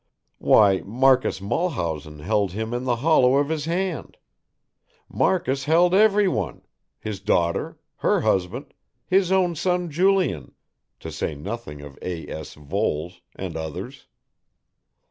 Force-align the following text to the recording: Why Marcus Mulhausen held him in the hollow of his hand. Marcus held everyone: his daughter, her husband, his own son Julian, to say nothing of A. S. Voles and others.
Why 0.39 0.81
Marcus 0.83 1.41
Mulhausen 1.41 2.21
held 2.23 2.53
him 2.53 2.73
in 2.73 2.85
the 2.85 2.95
hollow 3.05 3.35
of 3.35 3.49
his 3.49 3.65
hand. 3.65 4.17
Marcus 5.07 5.65
held 5.65 5.93
everyone: 5.93 6.63
his 6.99 7.19
daughter, 7.19 7.77
her 7.97 8.21
husband, 8.21 8.73
his 9.05 9.31
own 9.31 9.53
son 9.55 9.91
Julian, 9.91 10.55
to 11.01 11.11
say 11.11 11.35
nothing 11.35 11.81
of 11.81 11.99
A. 12.01 12.27
S. 12.27 12.55
Voles 12.55 13.21
and 13.35 13.55
others. 13.55 14.07